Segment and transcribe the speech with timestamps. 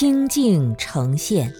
[0.00, 1.52] 清净呈现。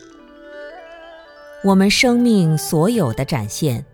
[1.64, 3.84] 我们生命所有的展现，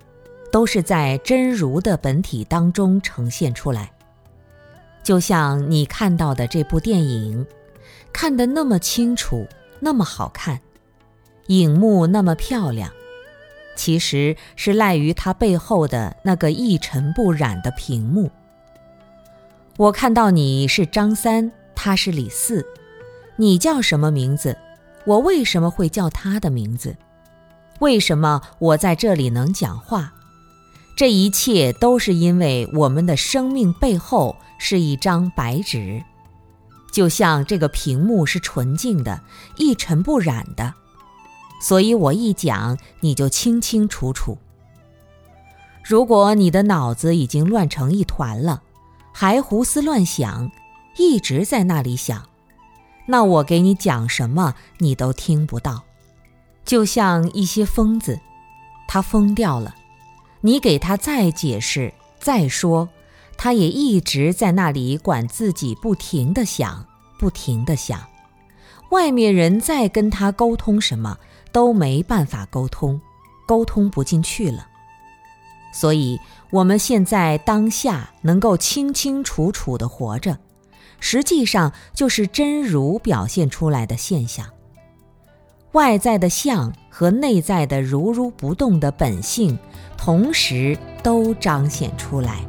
[0.52, 3.90] 都是在真如的本体当中呈现出来。
[5.02, 7.46] 就像你看到的这部电影，
[8.12, 9.46] 看得那么清楚，
[9.80, 10.60] 那么好看，
[11.46, 12.92] 影幕那么漂亮，
[13.74, 18.30] 其实是赖于它背后的那个一尘不染的屏幕。
[19.78, 22.62] 我看到你是张三，他是李四，
[23.36, 24.56] 你叫什么名字？
[25.04, 26.96] 我为什么会叫他的名字？
[27.80, 30.12] 为什么我在这里能讲话？
[30.96, 36.00] 这一切都是因为我们的生命背后是一张白纸，
[36.92, 39.20] 就像这个屏幕是纯净的、
[39.56, 40.72] 一尘不染的，
[41.60, 44.38] 所以我一讲你就清清楚楚。
[45.82, 48.62] 如果你的脑子已经乱成一团了，
[49.12, 50.48] 还胡思乱想，
[50.96, 52.22] 一直在那里想，
[53.06, 55.82] 那我给你讲什么你都听不到。
[56.64, 58.18] 就像一些疯子，
[58.88, 59.74] 他疯掉了，
[60.40, 62.88] 你给他再解释、再说，
[63.36, 66.86] 他也一直在那里管自己，不停的想，
[67.18, 68.00] 不停的想，
[68.90, 71.18] 外面人再跟他沟通什么
[71.52, 72.98] 都没办法沟通，
[73.46, 74.68] 沟通不进去了。
[75.70, 76.18] 所以，
[76.50, 80.38] 我们现在当下能够清清楚楚的活着，
[81.00, 84.46] 实际上就是真如表现出来的现象。
[85.72, 89.58] 外在的相和内在的如如不动的本性，
[89.96, 92.40] 同时都彰显出来。